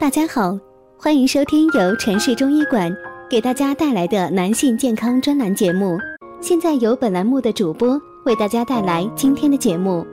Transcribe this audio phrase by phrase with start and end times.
[0.00, 0.56] 大家好，
[0.96, 2.96] 欢迎收听由城市中医馆
[3.28, 5.98] 给大家带来的男性健康专栏节目。
[6.40, 10.06] 现在由本栏目的主播为大家带来今天的节目。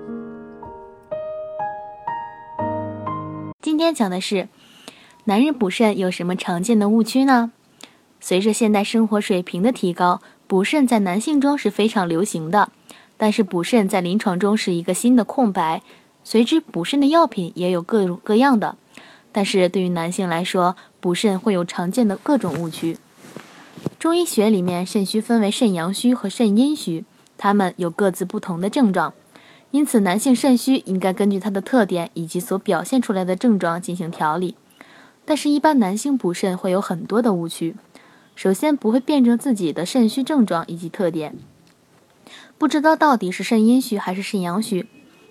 [3.61, 4.49] 今天讲的是，
[5.25, 7.51] 男人补肾有什么常见的误区呢？
[8.19, 12.71] 随着现代生活水平的提高，补肾在男性中是非常流行的。
[13.17, 15.83] 但是补肾在临床中是一个新的空白，
[16.23, 18.77] 随之补肾的药品也有各种各样的。
[19.35, 22.97] 但是对于男性来说，补肾会有常见的各种误区。
[23.99, 27.03] 中医学里面，肾虚分为肾阳虚和肾阴虚，
[27.37, 29.13] 它们有各自不同的症状。
[29.71, 34.55] 因此，男性肾虚应该根据它的特点以及所表现出来的症状进行调理。
[35.25, 37.75] 但是，一般男性补肾会有很多的误区。
[38.35, 41.35] 首先，不会辨证自己的肾虚症状以及特点。
[42.57, 44.87] 不知道到底是肾阴虚还是肾阳虚，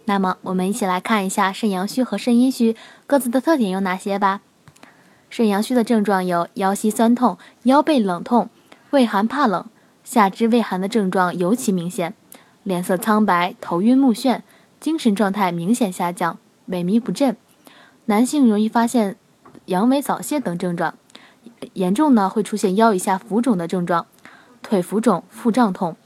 [0.07, 4.43] 那么我们一起来看一下肾阳虚和肾阴虚各自的特点有哪些吧。
[5.31, 8.51] 肾阳虚的症状有腰膝酸痛、腰背冷痛、
[8.91, 9.67] 畏寒怕冷，
[10.05, 12.15] 下肢畏寒的症状尤其明显，
[12.63, 14.43] 脸色苍白、头晕目眩，
[14.79, 16.39] 精神状态明显下降、
[16.69, 17.37] 萎靡不振。
[18.05, 19.17] 男性容易发现
[19.65, 20.95] 阳痿早泄等症状，
[21.73, 24.07] 严重呢会出现腰以下浮肿的症状，
[24.63, 25.97] 腿浮肿、腹胀痛。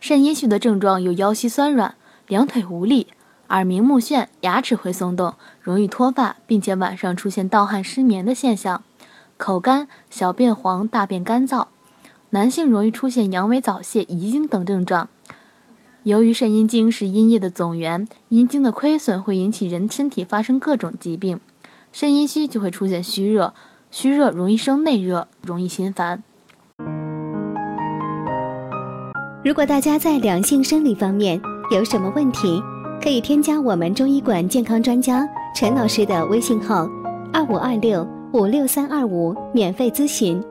[0.00, 3.08] 肾阴虚的症状有腰膝酸软、两腿无力、
[3.48, 8.80] 耳鸣目眩、牙齿会松动、容易脱发，并且晚上出现盗汗、失眠的现象；
[9.36, 11.66] 口干、小便黄、大便干燥。
[12.30, 15.08] 男性容易出现阳痿早泄、遗精等症状。
[16.02, 21.40] 由于肾阴经是阴液的总源，阴经的亏损会引起人身体发生各种疾病。
[21.92, 23.54] 肾阴虚就会出现虚热，
[23.90, 26.22] 虚热容易生内热，容易心烦。
[29.44, 32.62] 如果大家在两性生理方面有什么问题，
[33.02, 35.26] 可以添加我们中医馆健康专家
[35.56, 36.86] 陈老师的微信号：
[37.32, 40.42] 二五二六五六三二五，免费咨询。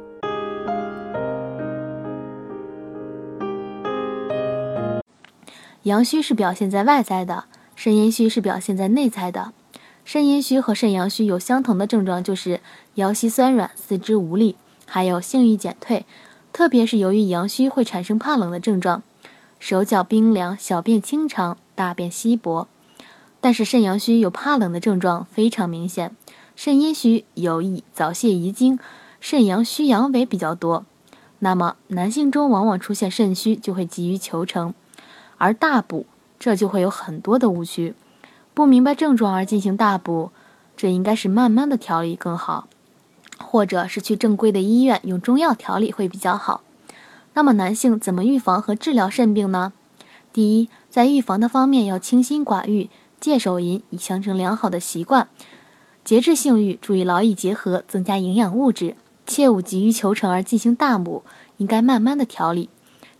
[5.84, 7.44] 阳虚是表现在外在的，
[7.76, 9.54] 肾阴虚是表现在内在的。
[10.04, 12.60] 肾阴虚和肾阳虚有相同的症状，就是
[12.96, 14.56] 腰膝酸软、四肢无力，
[14.88, 16.08] 还有性欲减退。
[16.52, 19.04] 特别是由于阳虚会产生怕冷的症状，
[19.64, 22.68] 手脚冰凉，小便清长，大便稀薄。
[23.40, 26.14] 但是肾阳虚有怕冷的症状非常明显，
[26.54, 28.78] 肾阴虚有易早泄遗精，
[29.22, 30.84] 肾阳虚阳痿比较多。
[31.40, 34.74] 那么男性中往往出现肾虚就会急于求成，
[35.38, 36.06] 而大补
[36.38, 37.96] 这就会有很多的误区，
[38.54, 40.32] 不明白症状而进行大补，
[40.76, 42.68] 这应该是慢慢的调理更好。
[43.40, 46.64] 或者是去正规的医院用中药调理会比较好。
[47.36, 49.74] 那么男性怎么预防和治疗肾病呢？
[50.32, 52.90] 第一，在预防的方面要清心寡欲，
[53.20, 55.28] 戒手淫，以形成良好的习惯，
[56.04, 58.96] 节制性欲，注意劳逸结合，增加营养物质，
[59.26, 61.24] 切勿急于求成而进行大补，
[61.58, 62.70] 应该慢慢的调理，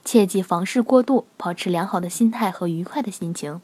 [0.04, 3.62] 切忌房事过度，保持良好的心态和愉快的心情。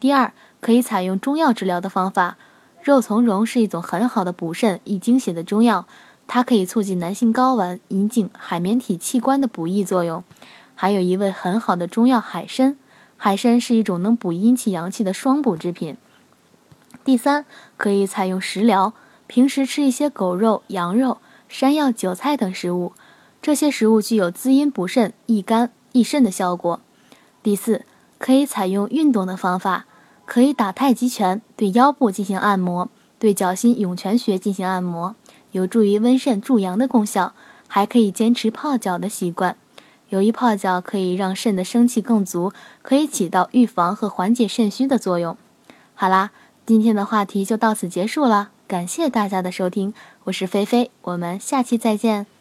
[0.00, 2.36] 第二，可以采用中药治疗的方法。
[2.80, 5.86] 肉苁蓉是一种很好的补肾益精血的中药，
[6.28, 10.22] 它可以促进男性睾丸、阴茎、海绵体器官的补益作用。
[10.76, 12.78] 还有一味很好的中药海参，
[13.16, 15.96] 海参是一种能补阴气阳气的双补之品。
[17.02, 17.44] 第三，
[17.76, 18.92] 可以采用食疗，
[19.26, 21.18] 平时吃一些狗肉、羊肉、
[21.48, 22.92] 山药、韭菜等食物，
[23.42, 26.80] 这些食物具有滋阴补肾、益肝益肾的效果。
[27.42, 27.84] 第四，
[28.18, 29.86] 可以采用运动的方法。
[30.26, 35.16] 可以打太极拳，对腰部进行按摩，对脚心涌泉穴进行按摩，
[35.52, 37.34] 有助于温肾助阳的功效。
[37.70, 39.54] 还可以坚持泡脚的习惯，
[40.08, 42.50] 由于泡脚可以让肾的生气更足，
[42.80, 45.36] 可以起到预防和缓解肾虚的作用。
[45.94, 46.30] 好啦，
[46.64, 49.92] 今天的话题就到此结束了，感谢大家的收听，
[50.24, 52.37] 我是菲菲，我们下期再见。